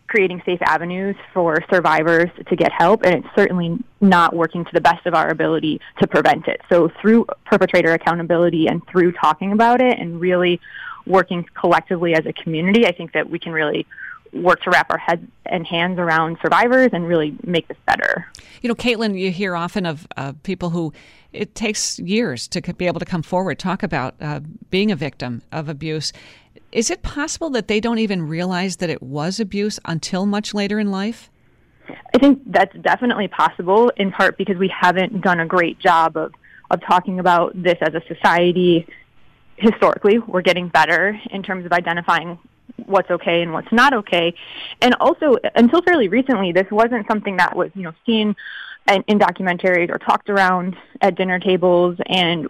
creating 0.07 0.41
safe 0.45 0.61
avenues 0.61 1.15
for 1.33 1.57
survivors 1.69 2.29
to 2.47 2.55
get 2.55 2.71
help, 2.71 3.03
and 3.03 3.15
it's 3.15 3.35
certainly 3.35 3.77
not 4.01 4.35
working 4.35 4.63
to 4.63 4.71
the 4.73 4.81
best 4.81 5.05
of 5.05 5.13
our 5.13 5.29
ability 5.29 5.81
to 5.99 6.07
prevent 6.07 6.47
it. 6.47 6.61
So, 6.69 6.89
through 7.01 7.25
perpetrator 7.45 7.93
accountability 7.93 8.67
and 8.67 8.85
through 8.87 9.11
talking 9.13 9.51
about 9.51 9.81
it 9.81 9.99
and 9.99 10.19
really 10.19 10.59
working 11.05 11.45
collectively 11.53 12.13
as 12.13 12.25
a 12.25 12.33
community, 12.33 12.85
I 12.85 12.91
think 12.91 13.13
that 13.13 13.29
we 13.29 13.39
can 13.39 13.51
really 13.51 13.85
work 14.33 14.61
to 14.61 14.69
wrap 14.69 14.91
our 14.91 14.97
heads 14.97 15.25
and 15.45 15.65
hands 15.65 15.99
around 15.99 16.37
survivors 16.41 16.89
and 16.93 17.07
really 17.07 17.35
make 17.43 17.67
this 17.67 17.77
better. 17.85 18.25
You 18.61 18.69
know, 18.69 18.75
Caitlin, 18.75 19.17
you 19.17 19.31
hear 19.31 19.55
often 19.55 19.85
of 19.85 20.07
uh, 20.17 20.33
people 20.43 20.69
who 20.69 20.93
it 21.31 21.55
takes 21.55 21.99
years 21.99 22.47
to 22.49 22.61
be 22.73 22.87
able 22.87 22.99
to 22.99 23.05
come 23.05 23.23
forward, 23.23 23.59
talk 23.59 23.83
about 23.83 24.15
uh, 24.19 24.41
being 24.69 24.91
a 24.91 24.95
victim 24.95 25.41
of 25.51 25.69
abuse. 25.69 26.13
Is 26.71 26.91
it 26.91 27.01
possible 27.01 27.49
that 27.51 27.67
they 27.67 27.79
don't 27.79 27.99
even 27.99 28.27
realize 28.27 28.77
that 28.77 28.89
it 28.89 29.01
was 29.01 29.39
abuse 29.39 29.79
until 29.85 30.25
much 30.25 30.53
later 30.53 30.79
in 30.79 30.91
life? 30.91 31.29
I 32.13 32.17
think 32.19 32.41
that's 32.45 32.75
definitely 32.77 33.29
possible, 33.29 33.91
in 33.95 34.11
part 34.11 34.37
because 34.37 34.57
we 34.57 34.67
haven't 34.67 35.21
done 35.21 35.39
a 35.39 35.45
great 35.45 35.79
job 35.79 36.17
of, 36.17 36.33
of 36.69 36.81
talking 36.81 37.19
about 37.19 37.51
this 37.61 37.77
as 37.81 37.93
a 37.93 38.01
society 38.07 38.85
historically. 39.55 40.19
We're 40.19 40.41
getting 40.41 40.67
better 40.67 41.19
in 41.31 41.43
terms 41.43 41.65
of 41.65 41.71
identifying 41.71 42.37
what's 42.85 43.09
okay 43.09 43.41
and 43.41 43.53
what's 43.53 43.71
not 43.71 43.93
okay. 43.93 44.35
And 44.81 44.95
also, 44.99 45.35
until 45.55 45.81
fairly 45.81 46.09
recently, 46.09 46.51
this 46.51 46.69
wasn't 46.69 47.07
something 47.07 47.37
that 47.37 47.55
was, 47.55 47.71
you 47.75 47.83
know, 47.83 47.93
seen 48.05 48.35
in, 48.89 49.03
in 49.07 49.19
documentaries 49.19 49.89
or 49.89 49.97
talked 49.97 50.29
around 50.29 50.75
at 51.01 51.15
dinner 51.15 51.39
tables. 51.39 51.97
And 52.07 52.49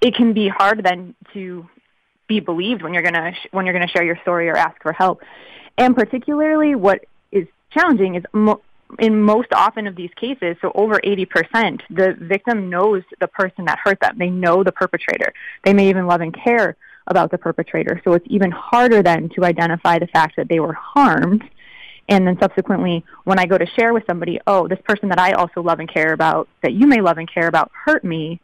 it 0.00 0.14
can 0.14 0.32
be 0.32 0.48
hard 0.48 0.84
then 0.84 1.14
to 1.32 1.66
be 2.34 2.40
believed 2.40 2.82
when 2.82 2.94
you're 2.94 3.02
gonna 3.02 3.32
sh- 3.34 3.48
when 3.50 3.66
you're 3.66 3.74
gonna 3.78 3.94
share 3.94 4.04
your 4.04 4.18
story 4.22 4.48
or 4.48 4.56
ask 4.56 4.80
for 4.82 4.92
help. 4.92 5.22
And 5.76 5.94
particularly, 5.94 6.74
what 6.74 7.04
is 7.30 7.46
challenging 7.70 8.14
is 8.14 8.24
mo- 8.32 8.62
in 8.98 9.22
most 9.22 9.48
often 9.52 9.86
of 9.86 9.96
these 9.96 10.10
cases, 10.16 10.56
so 10.60 10.70
over 10.74 11.00
80%, 11.02 11.80
the 11.90 12.14
victim 12.18 12.68
knows 12.68 13.02
the 13.20 13.28
person 13.28 13.64
that 13.66 13.78
hurt 13.84 13.98
them. 14.00 14.16
They 14.18 14.30
know 14.30 14.62
the 14.62 14.72
perpetrator. 14.72 15.32
They 15.64 15.72
may 15.72 15.88
even 15.88 16.06
love 16.06 16.20
and 16.20 16.34
care 16.34 16.76
about 17.06 17.30
the 17.30 17.38
perpetrator. 17.38 18.00
So 18.04 18.12
it's 18.12 18.26
even 18.28 18.50
harder 18.50 19.02
then 19.02 19.30
to 19.30 19.44
identify 19.44 19.98
the 19.98 20.06
fact 20.06 20.36
that 20.36 20.48
they 20.48 20.60
were 20.60 20.74
harmed. 20.74 21.42
And 22.08 22.26
then 22.26 22.36
subsequently, 22.40 23.04
when 23.24 23.38
I 23.38 23.46
go 23.46 23.56
to 23.56 23.66
share 23.66 23.92
with 23.94 24.04
somebody, 24.06 24.38
oh, 24.46 24.68
this 24.68 24.80
person 24.84 25.08
that 25.08 25.18
I 25.18 25.32
also 25.32 25.62
love 25.62 25.80
and 25.80 25.92
care 25.92 26.12
about, 26.12 26.48
that 26.62 26.74
you 26.74 26.86
may 26.86 27.00
love 27.00 27.18
and 27.18 27.32
care 27.32 27.48
about, 27.48 27.70
hurt 27.86 28.04
me, 28.04 28.40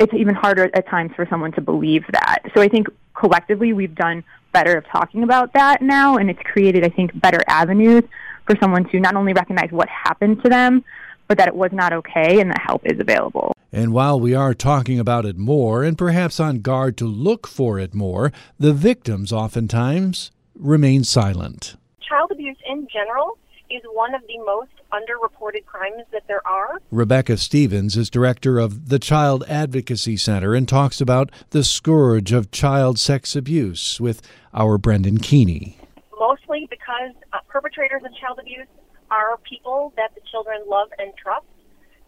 it's 0.00 0.14
even 0.14 0.34
harder 0.34 0.70
at 0.74 0.88
times 0.88 1.12
for 1.14 1.26
someone 1.28 1.52
to 1.52 1.60
believe 1.60 2.04
that. 2.12 2.38
So 2.54 2.62
I 2.62 2.68
think 2.68 2.88
collectively 3.14 3.72
we've 3.72 3.94
done 3.94 4.24
better 4.52 4.76
of 4.76 4.84
talking 4.86 5.22
about 5.22 5.52
that 5.52 5.82
now, 5.82 6.16
and 6.16 6.30
it's 6.30 6.40
created, 6.42 6.84
I 6.84 6.88
think, 6.88 7.18
better 7.20 7.40
avenues 7.46 8.02
for 8.46 8.56
someone 8.60 8.88
to 8.90 8.98
not 8.98 9.14
only 9.14 9.32
recognize 9.32 9.70
what 9.70 9.88
happened 9.88 10.42
to 10.42 10.48
them, 10.48 10.82
but 11.28 11.38
that 11.38 11.46
it 11.46 11.54
was 11.54 11.70
not 11.70 11.92
okay 11.92 12.40
and 12.40 12.50
that 12.50 12.60
help 12.66 12.82
is 12.84 12.98
available. 12.98 13.54
And 13.70 13.92
while 13.92 14.18
we 14.18 14.34
are 14.34 14.54
talking 14.54 14.98
about 14.98 15.24
it 15.24 15.36
more 15.36 15.84
and 15.84 15.96
perhaps 15.96 16.40
on 16.40 16.58
guard 16.58 16.96
to 16.96 17.06
look 17.06 17.46
for 17.46 17.78
it 17.78 17.94
more, 17.94 18.32
the 18.58 18.72
victims 18.72 19.32
oftentimes 19.32 20.32
remain 20.56 21.04
silent. 21.04 21.76
Child 22.08 22.32
abuse 22.32 22.56
in 22.68 22.88
general 22.92 23.38
is 23.70 23.82
one 23.92 24.14
of 24.14 24.22
the 24.22 24.38
most 24.38 24.72
underreported 24.92 25.64
crimes 25.66 26.04
that 26.12 26.26
there 26.28 26.46
are. 26.46 26.80
Rebecca 26.90 27.36
Stevens 27.36 27.96
is 27.96 28.10
director 28.10 28.58
of 28.58 28.88
the 28.88 28.98
Child 28.98 29.44
Advocacy 29.48 30.16
Center 30.16 30.54
and 30.54 30.68
talks 30.68 31.00
about 31.00 31.30
the 31.50 31.64
scourge 31.64 32.32
of 32.32 32.50
child 32.50 32.98
sex 32.98 33.36
abuse 33.36 34.00
with 34.00 34.22
our 34.52 34.78
Brendan 34.78 35.18
Keeney. 35.18 35.78
Mostly 36.18 36.66
because 36.68 37.12
uh, 37.32 37.38
perpetrators 37.48 38.02
of 38.04 38.14
child 38.16 38.38
abuse 38.40 38.66
are 39.10 39.38
people 39.38 39.92
that 39.96 40.14
the 40.14 40.20
children 40.30 40.62
love 40.66 40.88
and 40.98 41.12
trust, 41.16 41.46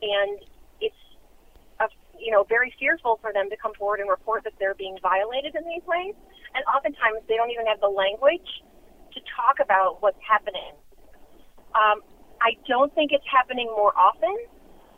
and 0.02 0.38
it's 0.80 0.94
a, 1.80 1.88
you 2.18 2.30
know 2.30 2.44
very 2.44 2.72
fearful 2.78 3.18
for 3.20 3.32
them 3.32 3.50
to 3.50 3.56
come 3.56 3.72
forward 3.74 4.00
and 4.00 4.08
report 4.08 4.44
that 4.44 4.52
they're 4.58 4.74
being 4.74 4.98
violated 5.02 5.54
in 5.54 5.64
these 5.64 5.82
ways. 5.86 6.14
And 6.54 6.64
oftentimes 6.66 7.24
they 7.28 7.36
don't 7.36 7.50
even 7.50 7.66
have 7.66 7.80
the 7.80 7.88
language 7.88 8.62
to 9.14 9.20
talk 9.34 9.58
about 9.60 10.02
what's 10.02 10.20
happening. 10.26 10.72
Um, 11.74 12.02
I 12.42 12.58
don't 12.66 12.92
think 12.98 13.14
it's 13.14 13.24
happening 13.30 13.70
more 13.70 13.94
often. 13.94 14.34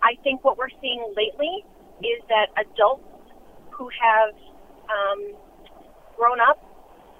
I 0.00 0.16
think 0.24 0.42
what 0.44 0.56
we're 0.56 0.72
seeing 0.80 1.04
lately 1.12 1.60
is 2.00 2.24
that 2.32 2.48
adults 2.56 3.04
who 3.68 3.92
have 3.92 4.32
um, 4.88 5.36
grown 6.16 6.40
up 6.40 6.56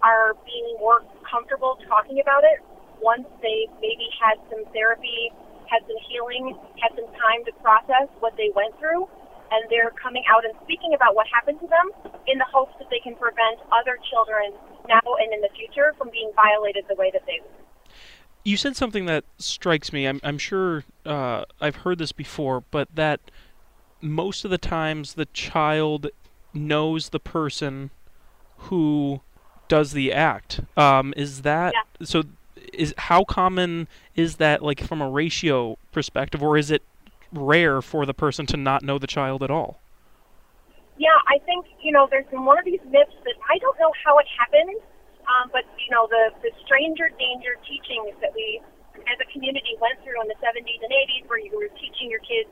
are 0.00 0.32
being 0.48 0.76
more 0.80 1.04
comfortable 1.28 1.76
talking 1.88 2.20
about 2.24 2.44
it 2.44 2.64
once 3.04 3.28
they 3.44 3.68
maybe 3.84 4.08
had 4.16 4.40
some 4.48 4.64
therapy, 4.72 5.28
had 5.68 5.84
some 5.84 6.00
healing, 6.08 6.56
had 6.80 6.96
some 6.96 7.08
time 7.20 7.44
to 7.44 7.52
process 7.60 8.08
what 8.24 8.32
they 8.40 8.48
went 8.56 8.72
through, 8.80 9.04
and 9.52 9.68
they're 9.68 9.92
coming 10.00 10.24
out 10.32 10.44
and 10.44 10.56
speaking 10.64 10.96
about 10.96 11.12
what 11.12 11.28
happened 11.28 11.60
to 11.60 11.68
them 11.68 11.92
in 12.28 12.40
the 12.40 12.48
hopes 12.48 12.72
that 12.80 12.88
they 12.88 13.00
can 13.04 13.12
prevent 13.20 13.60
other 13.68 14.00
children 14.08 14.56
now 14.88 15.04
and 15.20 15.32
in 15.36 15.40
the 15.44 15.52
future 15.52 15.92
from 16.00 16.08
being 16.08 16.32
violated 16.32 16.84
the 16.88 16.96
way 16.96 17.12
that 17.12 17.24
they 17.28 17.40
you 18.44 18.56
said 18.56 18.76
something 18.76 19.06
that 19.06 19.24
strikes 19.38 19.92
me. 19.92 20.06
I'm, 20.06 20.20
I'm 20.22 20.38
sure 20.38 20.84
uh, 21.06 21.44
I've 21.60 21.76
heard 21.76 21.98
this 21.98 22.12
before, 22.12 22.62
but 22.70 22.88
that 22.94 23.20
most 24.00 24.44
of 24.44 24.50
the 24.50 24.58
times 24.58 25.14
the 25.14 25.26
child 25.26 26.08
knows 26.52 27.08
the 27.08 27.20
person 27.20 27.90
who 28.58 29.20
does 29.68 29.92
the 29.92 30.12
act. 30.12 30.60
Um, 30.76 31.14
is 31.16 31.42
that 31.42 31.72
yeah. 31.74 32.06
so? 32.06 32.24
is 32.72 32.94
how 32.98 33.24
common 33.24 33.88
is 34.16 34.36
that 34.36 34.62
like 34.62 34.80
from 34.80 35.00
a 35.00 35.08
ratio 35.08 35.76
perspective 35.92 36.42
or 36.42 36.56
is 36.56 36.70
it 36.70 36.82
rare 37.32 37.82
for 37.82 38.06
the 38.06 38.14
person 38.14 38.46
to 38.46 38.56
not 38.56 38.82
know 38.82 38.98
the 38.98 39.06
child 39.06 39.42
at 39.42 39.50
all 39.50 39.80
yeah 40.98 41.08
i 41.28 41.38
think 41.44 41.66
you 41.82 41.92
know 41.92 42.06
there's 42.10 42.26
been 42.26 42.44
one 42.44 42.58
of 42.58 42.64
these 42.64 42.80
myths 42.90 43.12
that 43.24 43.34
i 43.50 43.58
don't 43.58 43.78
know 43.78 43.92
how 44.04 44.18
it 44.18 44.26
happened 44.38 44.80
um, 45.34 45.50
but 45.50 45.66
you 45.82 45.90
know 45.90 46.06
the 46.06 46.30
the 46.46 46.50
stranger 46.62 47.10
danger 47.18 47.58
teachings 47.66 48.14
that 48.22 48.30
we 48.34 48.62
as 49.10 49.18
a 49.18 49.28
community 49.34 49.74
went 49.82 49.98
through 50.06 50.16
in 50.22 50.28
the 50.30 50.38
70s 50.38 50.80
and 50.80 50.92
80s 50.94 51.26
where 51.26 51.42
you 51.42 51.50
were 51.50 51.68
teaching 51.76 52.06
your 52.06 52.22
kids 52.22 52.48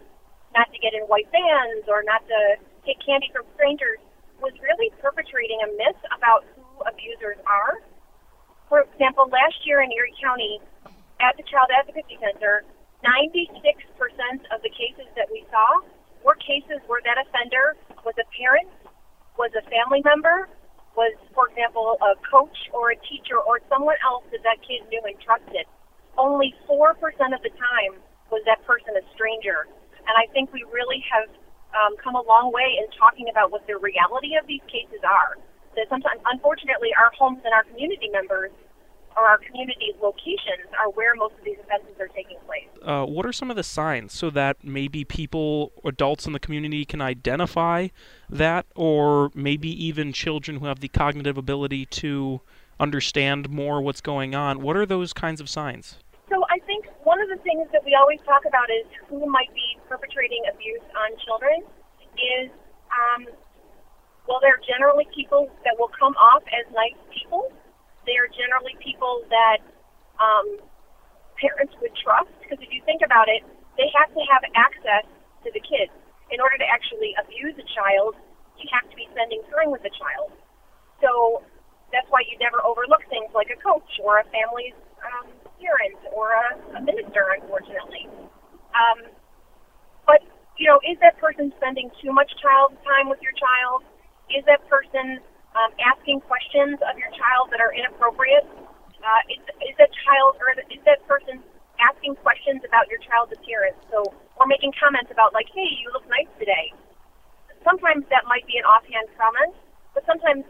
not 0.53 0.67
to 0.75 0.79
get 0.83 0.93
in 0.93 1.07
white 1.07 1.31
vans 1.31 1.87
or 1.87 2.03
not 2.03 2.21
to 2.27 2.39
take 2.85 2.99
candy 3.01 3.31
from 3.31 3.47
strangers 3.55 4.03
was 4.43 4.53
really 4.59 4.91
perpetrating 4.99 5.63
a 5.63 5.71
myth 5.79 6.01
about 6.11 6.43
who 6.59 6.67
abusers 6.83 7.39
are. 7.47 7.79
For 8.67 8.83
example, 8.83 9.31
last 9.31 9.63
year 9.63 9.81
in 9.81 9.95
Erie 9.95 10.13
County 10.19 10.59
at 11.23 11.39
the 11.39 11.47
Child 11.47 11.71
Advocacy 11.71 12.19
Center, 12.19 12.67
96% 13.07 13.63
of 14.51 14.59
the 14.67 14.73
cases 14.75 15.07
that 15.15 15.31
we 15.31 15.47
saw 15.47 15.87
were 16.27 16.35
cases 16.43 16.83
where 16.91 17.01
that 17.07 17.23
offender 17.23 17.79
was 18.03 18.19
a 18.19 18.27
parent, 18.35 18.67
was 19.39 19.55
a 19.55 19.63
family 19.71 20.03
member, 20.03 20.51
was, 20.97 21.17
for 21.33 21.49
example, 21.49 21.97
a 22.01 22.15
coach 22.29 22.69
or 22.73 22.93
a 22.93 22.99
teacher 23.09 23.41
or 23.41 23.61
someone 23.69 23.97
else 24.05 24.25
that 24.33 24.45
that 24.45 24.61
kid 24.61 24.85
knew 24.93 25.01
and 25.05 25.17
trusted. 25.21 25.65
Only 26.19 26.55
4% 26.69 26.93
of 27.33 27.41
the 27.41 27.53
time 27.57 27.97
was 28.29 28.45
that 28.45 28.61
person 28.69 28.93
a 28.97 29.05
stranger. 29.17 29.69
And 30.05 30.15
I 30.17 30.29
think 30.33 30.53
we 30.53 30.65
really 30.69 31.01
have 31.09 31.29
um, 31.73 31.97
come 31.97 32.15
a 32.15 32.25
long 32.25 32.53
way 32.53 32.77
in 32.77 32.85
talking 32.97 33.29
about 33.33 33.51
what 33.51 33.65
the 33.67 33.81
reality 33.81 34.37
of 34.37 34.45
these 34.47 34.65
cases 34.69 35.01
are 35.01 35.41
that 35.77 35.89
sometimes, 35.89 36.21
unfortunately, 36.29 36.93
our 37.01 37.09
homes 37.17 37.41
and 37.45 37.53
our 37.57 37.65
community 37.65 38.13
members 38.13 38.53
or 39.17 39.25
our 39.25 39.39
community's 39.39 39.95
locations 40.03 40.69
are 40.79 40.91
where 40.91 41.15
most 41.15 41.35
of 41.39 41.45
these 41.45 41.59
offenses 41.63 41.95
are 42.01 42.09
taking 42.09 42.39
place. 42.47 42.67
Uh, 42.83 43.05
what 43.05 43.27
are 43.27 43.33
some 43.33 43.51
of 43.51 43.57
the 43.57 43.63
signs 43.63 44.13
so 44.13 44.31
that 44.31 44.65
maybe 44.65 45.05
people, 45.05 45.73
adults 45.85 46.27
in 46.27 46.33
the 46.33 46.41
community, 46.41 46.85
can 46.85 47.01
identify 47.01 47.89
that, 48.29 48.67
or 48.75 49.31
maybe 49.35 49.69
even 49.85 50.13
children 50.13 50.59
who 50.59 50.67
have 50.67 50.81
the 50.81 50.89
cognitive 50.89 51.37
ability 51.37 51.87
to 51.87 52.41
understand 52.81 53.49
more 53.49 53.81
what's 53.81 54.01
going 54.01 54.35
on. 54.35 54.61
What 54.61 54.77
are 54.77 54.87
those 54.87 55.13
kinds 55.13 55.41
of 55.41 55.49
signs? 55.49 55.99
So 56.29 56.43
I 56.51 56.59
think 56.67 56.87
one 57.05 57.21
of 57.21 57.29
the 57.29 57.37
things 57.45 57.69
that 57.73 57.85
we 57.85 57.95
always 57.95 58.19
talk 58.27 58.43
about 58.47 58.71
is 58.71 58.87
who 59.09 59.27
might 59.27 59.53
be 59.55 59.79
perpetrating 59.89 60.43
abuse 60.53 60.83
on 60.97 61.11
children 61.25 61.63
is, 62.17 62.51
um, 62.91 63.27
well, 64.27 64.39
they're 64.41 64.61
generally 64.67 65.07
people 65.15 65.51
that 65.65 65.77
will 65.79 65.91
come 65.99 66.15
off 66.15 66.43
as 66.49 66.67
nice 66.75 66.99
people. 67.13 67.53
They 68.07 68.19
are 68.19 68.27
generally 68.31 68.75
people 68.83 69.23
that 69.31 69.63
um, 70.19 70.59
parents 71.39 71.75
would 71.81 71.95
trust 71.99 72.31
because 72.43 72.59
if 72.63 72.71
you 72.75 72.83
think 72.85 73.03
about 73.05 73.31
it, 73.31 73.43
they 73.79 73.89
have 73.95 74.11
to 74.13 74.23
have 74.29 74.43
access 74.55 75.07
to 75.45 75.49
the 75.55 75.63
kids. 75.63 75.93
In 76.31 76.41
order 76.41 76.57
to 76.59 76.69
actually 76.69 77.13
abuse 77.21 77.55
a 77.61 77.67
child, 77.77 78.17
you 78.57 78.67
have 78.73 78.89
to 78.89 78.97
be 78.97 79.09
spending 79.13 79.43
time 79.53 79.71
with 79.71 79.83
the 79.83 79.93
child. 79.93 80.33
So 81.03 81.43
that's 81.93 82.09
why 82.09 82.25
you 82.25 82.39
never 82.41 82.63
overlook 82.65 83.05
things 83.13 83.29
like 83.35 83.53
a 83.53 83.59
coach 83.61 84.01
or 84.01 84.23
a 84.23 84.25
family's 84.33 84.77
um, 85.05 85.29
parent 85.61 85.99
or 86.15 86.33
a, 86.33 86.79
a 86.79 86.81
minister, 86.81 87.37
unfortunately. 87.37 88.09
Um, 88.73 89.13
but, 90.07 90.25
you 90.57 90.67
know, 90.67 90.81
is 90.89 90.97
that 91.05 91.21
person 91.21 91.53
spending 91.61 91.91
too 92.01 92.13
much 92.13 92.33
child 92.41 92.73
time 92.87 93.13
with 93.13 93.21
your 93.21 93.37
child? 93.37 93.85
Is 94.33 94.45
that 94.49 94.65
person 94.73 95.21
um, 95.57 95.71
asking 95.81 96.21
questions 96.25 96.81
of 96.81 96.95
your 96.97 97.11
child 97.13 97.53
that 97.53 97.61
are 97.61 97.73
inappropriate? 97.73 98.47
Uh, 99.03 99.23
is, 99.29 99.43
is 99.67 99.75
that 99.83 99.91
child 100.07 100.39
or 100.39 100.55
is 100.71 100.83
that 100.87 101.03
person 101.11 101.43
asking 101.83 102.15
questions 102.23 102.63
about 102.63 102.87
your 102.87 103.03
child's 103.03 103.35
appearance? 103.35 103.77
So, 103.91 104.15
or 104.39 104.47
making 104.47 104.73
comments 104.79 105.11
about 105.11 105.35
like, 105.35 105.51
"Hey, 105.51 105.69
you 105.83 105.91
look 105.93 106.07
nice 106.09 106.31
today." 106.39 106.73
Sometimes 107.67 108.07
that 108.11 108.27
might 108.27 108.47
be 108.47 108.59
an 108.59 108.67
offhand 108.67 109.11
comment, 109.19 109.55
but 109.95 110.07
sometimes 110.07 110.47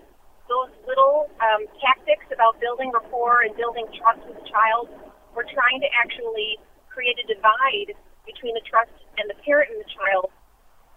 those 0.49 0.73
little 0.85 1.33
um, 1.41 1.65
tactics 1.81 2.29
about 2.33 2.61
building 2.61 2.93
rapport 2.93 3.43
and 3.43 3.57
building 3.57 3.89
trust 3.97 4.21
with 4.29 4.37
the 4.37 4.47
child, 4.49 4.89
we're 5.33 5.49
trying 5.49 5.81
to 5.81 5.89
actually 5.97 6.61
create 6.93 7.17
a 7.17 7.27
divide 7.27 7.97
between 8.29 8.53
the 8.53 8.65
trust 8.69 8.93
and 9.17 9.29
the 9.33 9.39
parent 9.45 9.73
and 9.73 9.81
the 9.81 9.91
child 9.91 10.29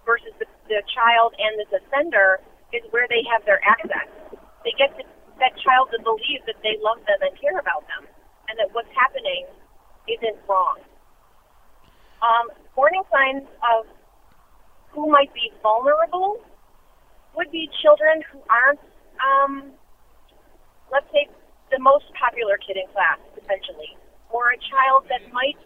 versus 0.04 0.36
the, 0.38 0.48
the 0.68 0.84
child 0.92 1.34
and 1.40 1.56
the 1.56 1.68
offender 1.80 2.44
is 2.74 2.81
where 2.91 3.07
they 3.10 3.22
have 3.29 3.45
their 3.45 3.62
access. 3.65 4.10
They 4.63 4.74
get 4.77 4.95
to, 4.98 5.03
that 5.39 5.53
child 5.60 5.91
to 5.91 6.00
believe 6.01 6.41
that 6.48 6.55
they 6.63 6.79
love 6.81 7.03
them 7.05 7.19
and 7.22 7.34
care 7.39 7.60
about 7.60 7.84
them 7.91 8.07
and 8.50 8.55
that 8.60 8.72
what's 8.74 8.91
happening 8.95 9.45
isn't 10.07 10.38
wrong. 10.48 10.79
Um, 12.22 12.50
warning 12.75 13.03
signs 13.12 13.45
of 13.62 13.86
who 14.91 15.12
might 15.12 15.34
be 15.34 15.51
vulnerable 15.62 16.39
would 17.36 17.51
be 17.51 17.69
children 17.84 18.24
who 18.31 18.39
aren't 18.48 18.79
um, 19.19 19.75
let's 20.91 21.07
say 21.12 21.27
the 21.72 21.79
most 21.79 22.05
popular 22.15 22.57
kid 22.57 22.77
in 22.77 22.88
class, 22.93 23.19
potentially, 23.34 23.98
or 24.29 24.51
a 24.51 24.60
child 24.60 25.07
that 25.10 25.22
might 25.34 25.57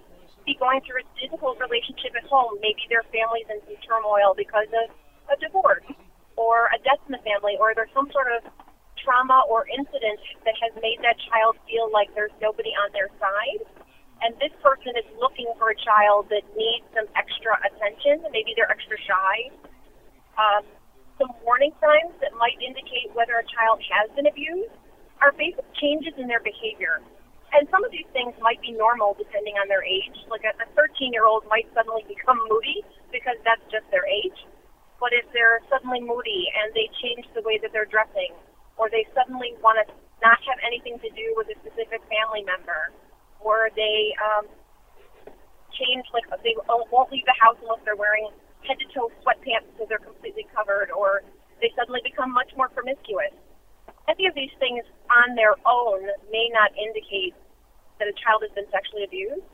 be 0.46 0.56
going 0.58 0.82
through 0.82 1.04
a 1.04 1.08
difficult 1.20 1.60
relationship 1.60 2.16
at 2.16 2.26
home. 2.30 2.58
Maybe 2.62 2.82
their 2.90 3.04
family's 3.14 3.46
in 3.52 3.60
some 3.68 3.78
turmoil 3.86 4.34
because 4.34 4.70
of 4.74 4.90
a 5.30 5.36
divorce 5.38 5.86
or 6.40 6.72
a 6.72 6.80
death 6.88 7.04
in 7.04 7.12
the 7.12 7.24
family, 7.28 7.60
or 7.60 7.76
there's 7.76 7.92
some 7.92 8.08
sort 8.16 8.32
of 8.32 8.48
trauma 9.04 9.44
or 9.52 9.68
incident 9.68 10.24
that 10.48 10.56
has 10.64 10.72
made 10.80 11.04
that 11.04 11.20
child 11.28 11.60
feel 11.68 11.92
like 11.92 12.08
there's 12.16 12.32
nobody 12.40 12.72
on 12.80 12.88
their 12.96 13.12
side. 13.20 13.68
And 14.24 14.32
this 14.40 14.56
person 14.64 14.96
is 14.96 15.08
looking 15.20 15.52
for 15.60 15.72
a 15.72 15.78
child 15.80 16.32
that 16.32 16.44
needs 16.56 16.88
some 16.96 17.12
extra 17.20 17.60
attention. 17.60 18.24
Maybe 18.32 18.56
they're 18.56 18.72
extra 18.72 18.96
shy. 19.04 19.52
Um, 20.40 20.64
some 21.20 21.36
warning 21.44 21.76
signs 21.84 22.16
that 22.24 22.32
might 22.40 22.56
indicate 22.64 23.12
whether 23.12 23.36
a 23.36 23.48
child 23.52 23.84
has 23.92 24.08
been 24.16 24.28
abused 24.28 24.72
are 25.20 25.36
basic 25.36 25.68
changes 25.76 26.16
in 26.16 26.32
their 26.32 26.40
behavior. 26.40 27.04
And 27.52 27.68
some 27.68 27.84
of 27.84 27.92
these 27.92 28.08
things 28.16 28.32
might 28.40 28.62
be 28.64 28.72
normal 28.72 29.16
depending 29.20 29.60
on 29.60 29.68
their 29.68 29.84
age. 29.84 30.16
Like 30.32 30.48
a 30.48 30.56
13 30.76 31.12
year 31.12 31.28
old 31.28 31.44
might 31.52 31.68
suddenly 31.76 32.08
become 32.08 32.40
moody 32.48 32.84
because 33.12 33.36
that's 33.44 33.64
just 33.68 33.84
their 33.92 34.08
age. 34.08 34.40
But 35.00 35.16
if 35.16 35.26
they're 35.32 35.64
suddenly 35.72 36.04
moody 36.04 36.52
and 36.52 36.76
they 36.76 36.92
change 37.00 37.24
the 37.32 37.42
way 37.42 37.58
that 37.64 37.72
they're 37.72 37.88
dressing, 37.88 38.36
or 38.76 38.92
they 38.92 39.08
suddenly 39.16 39.56
want 39.64 39.80
to 39.80 39.86
not 40.20 40.40
have 40.44 40.60
anything 40.64 41.00
to 41.00 41.10
do 41.16 41.28
with 41.40 41.48
a 41.48 41.56
specific 41.64 42.04
family 42.12 42.44
member, 42.44 42.92
or 43.40 43.72
they 43.76 44.12
um, 44.20 44.46
change, 45.72 46.04
like 46.12 46.28
they 46.44 46.56
won't 46.68 47.12
leave 47.12 47.24
the 47.24 47.40
house 47.40 47.56
unless 47.64 47.80
they're 47.88 48.00
wearing 48.00 48.28
head 48.68 48.76
to 48.80 48.88
toe 48.92 49.08
sweatpants 49.24 49.72
so 49.80 49.88
they're 49.88 50.04
completely 50.04 50.44
covered, 50.52 50.92
or 50.92 51.24
they 51.64 51.72
suddenly 51.80 52.04
become 52.04 52.32
much 52.32 52.52
more 52.60 52.68
promiscuous. 52.68 53.32
Any 54.12 54.28
of 54.28 54.36
these 54.36 54.52
things 54.60 54.84
on 55.08 55.36
their 55.36 55.56
own 55.64 56.04
may 56.32 56.52
not 56.52 56.76
indicate 56.76 57.36
that 58.00 58.08
a 58.08 58.16
child 58.20 58.44
has 58.44 58.52
been 58.52 58.68
sexually 58.72 59.08
abused, 59.08 59.48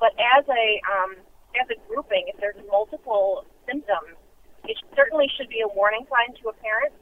but 0.00 0.12
as 0.20 0.44
a 0.48 0.66
um, 0.84 1.16
as 1.56 1.68
a 1.68 1.76
grouping, 1.88 2.28
if 2.28 2.40
there's 2.40 2.56
multiple 2.68 3.44
symptoms, 3.68 4.16
it 4.64 4.76
certainly 4.96 5.26
should 5.36 5.48
be 5.48 5.60
a 5.60 5.68
warning 5.74 6.06
sign 6.08 6.34
to 6.42 6.48
a 6.48 6.52
parent 6.54 6.92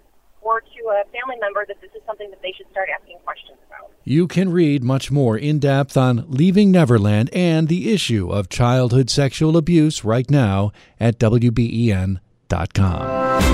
or 0.43 0.61
to 0.61 0.89
a 0.89 1.05
family 1.13 1.37
member 1.41 1.65
that 1.67 1.81
this 1.81 1.91
is 1.95 2.03
something 2.07 2.31
that 2.31 2.41
they 2.43 2.53
should 2.57 2.71
start 2.71 2.89
asking 2.99 3.19
questions 3.25 3.59
about. 3.67 3.91
You 4.05 4.27
can 4.27 4.51
read 4.51 4.83
much 4.83 5.11
more 5.11 5.37
in 5.37 5.59
depth 5.59 5.97
on 5.97 6.25
Leaving 6.29 6.71
Neverland 6.71 7.29
and 7.33 7.69
the 7.69 7.93
issue 7.93 8.31
of 8.31 8.49
childhood 8.49 9.11
sexual 9.11 9.57
abuse 9.57 10.05
right 10.05 10.31
now 10.31 10.73
at 10.99 11.19
WBEN.com. 11.19 12.21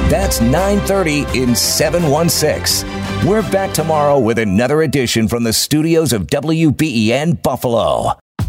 That's 0.08 0.40
9:30 0.40 1.26
in 1.34 1.56
716. 1.56 2.88
We're 3.26 3.42
back 3.50 3.74
tomorrow 3.74 4.20
with 4.20 4.38
another 4.38 4.82
edition 4.82 5.26
from 5.26 5.42
the 5.42 5.52
studios 5.52 6.12
of 6.12 6.28
WBEN 6.28 7.42
Buffalo. 7.42 8.12